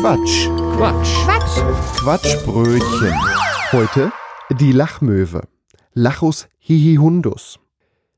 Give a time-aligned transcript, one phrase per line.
[0.00, 0.48] Quatsch.
[0.76, 1.24] Quatsch.
[1.24, 1.96] Quatsch.
[1.96, 3.14] Quatschbrötchen.
[3.72, 4.12] Heute
[4.50, 5.48] die Lachmöwe.
[5.94, 7.58] Lachus hihihundus.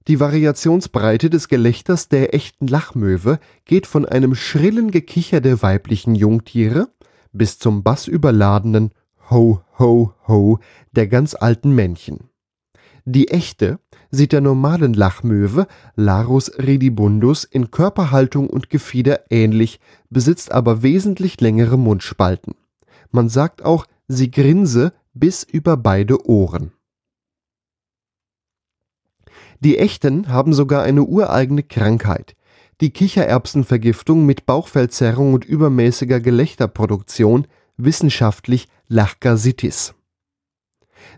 [0.09, 6.89] Die Variationsbreite des Gelächters der echten Lachmöwe geht von einem schrillen Gekicher der weiblichen Jungtiere
[7.33, 8.91] bis zum bassüberladenen
[9.31, 10.59] Ho, ho, ho
[10.91, 12.29] der ganz alten Männchen.
[13.11, 13.79] Die echte
[14.11, 15.67] sieht der normalen Lachmöwe
[15.97, 19.81] Larus redibundus in Körperhaltung und Gefieder ähnlich,
[20.11, 22.55] besitzt aber wesentlich längere Mundspalten.
[23.11, 26.73] Man sagt auch, sie grinse bis über beide Ohren.
[29.61, 32.37] Die echten haben sogar eine ureigene Krankheit.
[32.83, 37.47] Die Kichererbsenvergiftung mit Bauchfellzerrung und übermäßiger Gelächterproduktion,
[37.79, 39.95] wissenschaftlich Lachgasitis.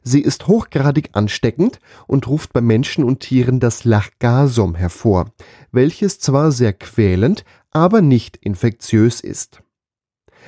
[0.02, 5.32] Sie ist hochgradig ansteckend und ruft bei Menschen und Tieren das Lachgasum hervor,
[5.72, 9.62] welches zwar sehr quälend, aber nicht infektiös ist.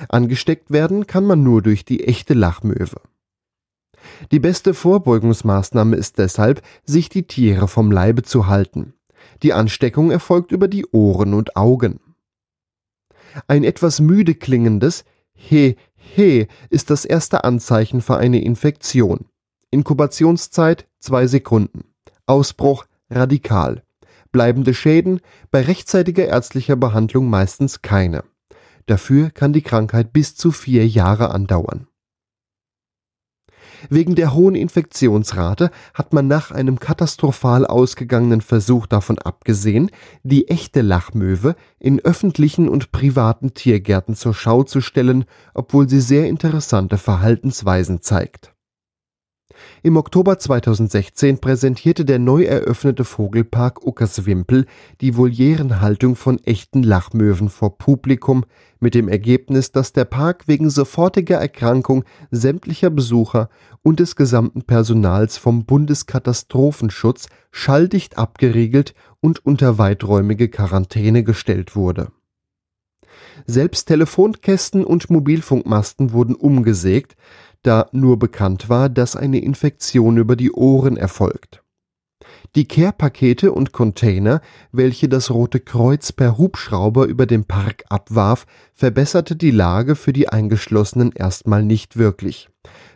[0.09, 3.01] Angesteckt werden kann man nur durch die echte Lachmöwe.
[4.31, 8.93] Die beste Vorbeugungsmaßnahme ist deshalb, sich die Tiere vom Leibe zu halten.
[9.43, 11.99] Die Ansteckung erfolgt über die Ohren und Augen.
[13.47, 15.75] Ein etwas müde klingendes He,
[16.15, 19.25] he ist das erste Anzeichen für eine Infektion.
[19.71, 21.85] Inkubationszeit zwei Sekunden.
[22.25, 23.83] Ausbruch radikal.
[24.31, 28.23] Bleibende Schäden bei rechtzeitiger ärztlicher Behandlung meistens keine.
[28.85, 31.87] Dafür kann die Krankheit bis zu vier Jahre andauern.
[33.89, 39.91] Wegen der hohen Infektionsrate hat man nach einem katastrophal ausgegangenen Versuch davon abgesehen,
[40.23, 46.27] die echte Lachmöwe in öffentlichen und privaten Tiergärten zur Schau zu stellen, obwohl sie sehr
[46.27, 48.52] interessante Verhaltensweisen zeigt.
[49.81, 54.65] Im Oktober 2016 präsentierte der neu eröffnete Vogelpark Uckerswimpel
[55.01, 58.45] die Volierenhaltung von echten Lachmöwen vor Publikum,
[58.83, 63.49] mit dem Ergebnis, dass der Park wegen sofortiger Erkrankung sämtlicher Besucher
[63.81, 72.11] und des gesamten Personals vom Bundeskatastrophenschutz schalldicht abgeriegelt und unter weiträumige Quarantäne gestellt wurde.
[73.45, 77.15] Selbst Telefonkästen und Mobilfunkmasten wurden umgesägt,
[77.63, 81.63] da nur bekannt war, dass eine Infektion über die Ohren erfolgt.
[82.55, 84.41] Die Care-Pakete und Container,
[84.71, 90.29] welche das Rote Kreuz per Hubschrauber über den Park abwarf, verbesserte die Lage für die
[90.29, 92.49] Eingeschlossenen erstmal nicht wirklich,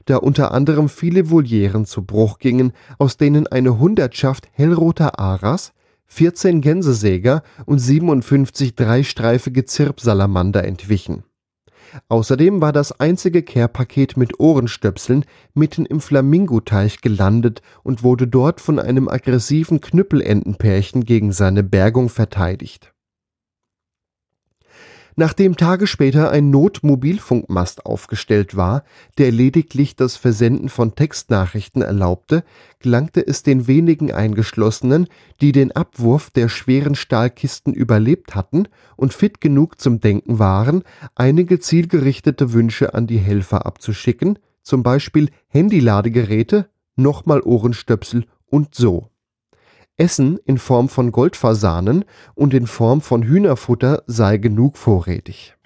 [0.06, 5.74] da unter anderem viele Volieren zu Bruch gingen, aus denen eine Hundertschaft hellroter Aras,
[6.06, 11.24] 14 Gänsesäger und 57 dreistreifige Zirpsalamander entwichen.
[12.10, 18.80] Außerdem war das einzige Care-Paket mit Ohrenstöpseln mitten im Flamingoteich gelandet und wurde dort von
[18.80, 22.94] einem aggressiven Knüppelentenpärchen gegen seine Bergung verteidigt
[25.20, 28.84] Nachdem Tage später ein Notmobilfunkmast aufgestellt war,
[29.18, 32.44] der lediglich das Versenden von Textnachrichten erlaubte,
[32.78, 35.08] gelangte es den wenigen Eingeschlossenen,
[35.42, 40.84] die den Abwurf der schweren Stahlkisten überlebt hatten und fit genug zum Denken waren,
[41.16, 49.10] einige zielgerichtete Wünsche an die Helfer abzuschicken, zum Beispiel Handyladegeräte, nochmal Ohrenstöpsel und so.
[49.98, 55.58] Essen in Form von Goldfasanen und in Form von Hühnerfutter sei genug vorrätig.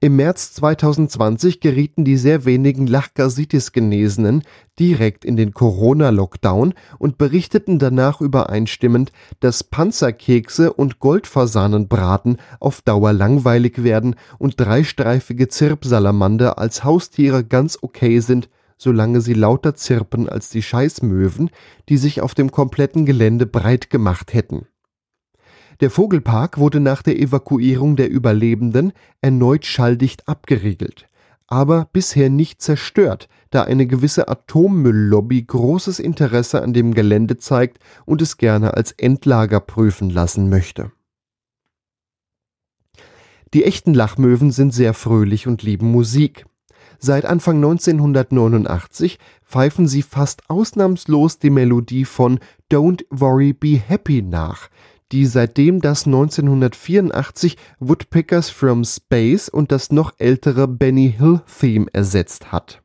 [0.00, 4.42] Im März 2020 gerieten die sehr wenigen Lachgasitis-Genesenen
[4.78, 13.84] direkt in den Corona-Lockdown und berichteten danach übereinstimmend, dass Panzerkekse und Goldfasanenbraten auf Dauer langweilig
[13.84, 20.62] werden und dreistreifige Zirpsalamander als Haustiere ganz okay sind solange sie lauter zirpen als die
[20.62, 21.50] Scheißmöwen,
[21.88, 24.66] die sich auf dem kompletten Gelände breit gemacht hätten.
[25.80, 31.08] Der Vogelpark wurde nach der Evakuierung der Überlebenden erneut schalldicht abgeriegelt,
[31.46, 38.22] aber bisher nicht zerstört, da eine gewisse Atommülllobby großes Interesse an dem Gelände zeigt und
[38.22, 40.92] es gerne als Endlager prüfen lassen möchte.
[43.52, 46.46] Die echten Lachmöwen sind sehr fröhlich und lieben Musik.
[46.98, 52.38] Seit Anfang 1989 pfeifen sie fast ausnahmslos die Melodie von
[52.70, 54.68] Don't Worry Be Happy nach,
[55.12, 62.52] die seitdem das 1984 Woodpeckers from Space und das noch ältere Benny Hill Theme ersetzt
[62.52, 62.82] hat.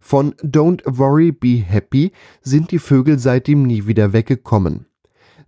[0.00, 4.86] Von Don't Worry Be Happy sind die Vögel seitdem nie wieder weggekommen.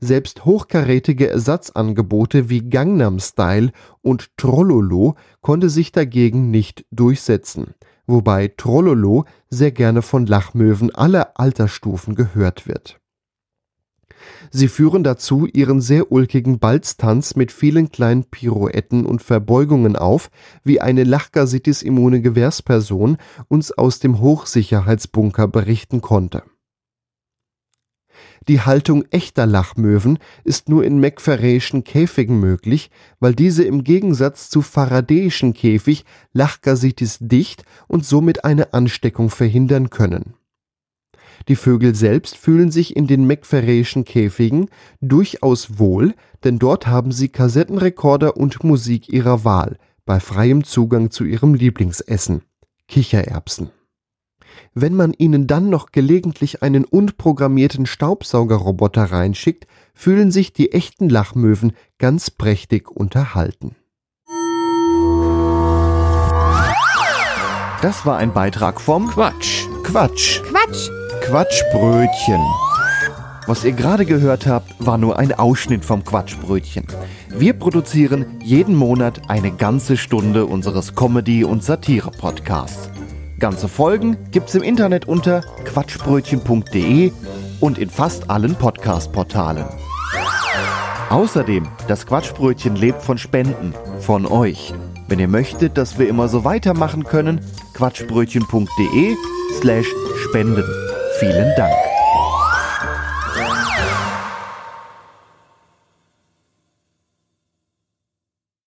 [0.01, 3.71] Selbst hochkarätige Ersatzangebote wie Gangnam Style
[4.01, 7.75] und Trollolo konnte sich dagegen nicht durchsetzen,
[8.07, 12.99] wobei Trollolo sehr gerne von Lachmöwen aller Altersstufen gehört wird.
[14.51, 20.31] Sie führen dazu ihren sehr ulkigen Balztanz mit vielen kleinen Pirouetten und Verbeugungen auf,
[20.65, 23.19] wie eine Lachgasitis-immune Gewährsperson
[23.49, 26.43] uns aus dem Hochsicherheitsbunker berichten konnte.
[28.49, 34.63] Die Haltung echter Lachmöwen ist nur in McFerrayschen Käfigen möglich, weil diese im Gegensatz zu
[34.63, 40.35] Faradayischen Käfig Lachgasitis dicht und somit eine Ansteckung verhindern können.
[41.49, 44.69] Die Vögel selbst fühlen sich in den McFerrayschen Käfigen
[45.01, 46.15] durchaus wohl,
[46.45, 52.43] denn dort haben sie Kassettenrekorder und Musik ihrer Wahl, bei freiem Zugang zu ihrem Lieblingsessen
[52.89, 53.71] Kichererbsen.
[54.75, 61.73] Wenn man ihnen dann noch gelegentlich einen unprogrammierten Staubsaugerroboter reinschickt, fühlen sich die echten Lachmöwen
[61.99, 63.77] ganz prächtig unterhalten.
[67.83, 69.67] Das war ein Beitrag vom Quatsch.
[69.85, 70.43] Quatsch.
[70.43, 70.91] Quatsch.
[71.23, 72.41] Quatschbrötchen.
[73.47, 76.87] Was ihr gerade gehört habt, war nur ein Ausschnitt vom Quatschbrötchen.
[77.31, 82.90] Wir produzieren jeden Monat eine ganze Stunde unseres Comedy- und Satire-Podcasts.
[83.41, 87.11] Ganze Folgen gibt's im Internet unter quatschbrötchen.de
[87.59, 89.65] und in fast allen Podcast-Portalen.
[91.09, 94.75] Außerdem, das Quatschbrötchen lebt von Spenden, von euch.
[95.09, 97.41] Wenn ihr möchtet, dass wir immer so weitermachen können,
[97.75, 99.17] quatschbrötchen.de
[99.59, 99.87] slash
[100.29, 100.65] spenden.
[101.19, 101.90] Vielen Dank.